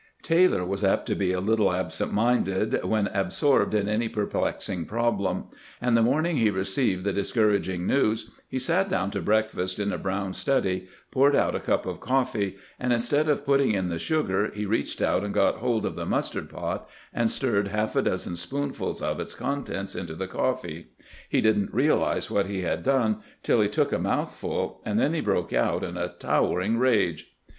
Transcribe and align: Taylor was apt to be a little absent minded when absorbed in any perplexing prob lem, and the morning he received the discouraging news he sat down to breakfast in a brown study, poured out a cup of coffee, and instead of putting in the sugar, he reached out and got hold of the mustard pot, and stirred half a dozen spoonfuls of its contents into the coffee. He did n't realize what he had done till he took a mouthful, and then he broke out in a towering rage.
Taylor 0.23 0.65
was 0.65 0.83
apt 0.83 1.05
to 1.05 1.13
be 1.15 1.31
a 1.31 1.39
little 1.39 1.71
absent 1.71 2.11
minded 2.11 2.83
when 2.83 3.05
absorbed 3.09 3.75
in 3.75 3.87
any 3.87 4.09
perplexing 4.09 4.85
prob 4.85 5.19
lem, 5.21 5.43
and 5.79 5.95
the 5.95 6.01
morning 6.01 6.37
he 6.37 6.49
received 6.49 7.03
the 7.03 7.13
discouraging 7.13 7.85
news 7.85 8.31
he 8.47 8.57
sat 8.57 8.89
down 8.89 9.11
to 9.11 9.21
breakfast 9.21 9.77
in 9.77 9.93
a 9.93 9.99
brown 9.99 10.33
study, 10.33 10.87
poured 11.11 11.35
out 11.35 11.53
a 11.53 11.59
cup 11.59 11.85
of 11.85 11.99
coffee, 11.99 12.55
and 12.79 12.91
instead 12.91 13.29
of 13.29 13.45
putting 13.45 13.73
in 13.73 13.89
the 13.89 13.99
sugar, 13.99 14.49
he 14.55 14.65
reached 14.65 15.03
out 15.03 15.23
and 15.23 15.35
got 15.35 15.57
hold 15.57 15.85
of 15.85 15.95
the 15.95 16.05
mustard 16.07 16.49
pot, 16.49 16.89
and 17.13 17.29
stirred 17.29 17.67
half 17.67 17.95
a 17.95 18.01
dozen 18.01 18.35
spoonfuls 18.35 19.03
of 19.03 19.19
its 19.19 19.35
contents 19.35 19.93
into 19.93 20.15
the 20.15 20.27
coffee. 20.27 20.87
He 21.29 21.41
did 21.41 21.59
n't 21.59 21.73
realize 21.75 22.31
what 22.31 22.47
he 22.47 22.63
had 22.63 22.81
done 22.81 23.17
till 23.43 23.61
he 23.61 23.69
took 23.69 23.93
a 23.93 23.99
mouthful, 23.99 24.81
and 24.83 24.99
then 24.99 25.13
he 25.13 25.21
broke 25.21 25.53
out 25.53 25.83
in 25.83 25.95
a 25.95 26.07
towering 26.17 26.79
rage. 26.79 27.35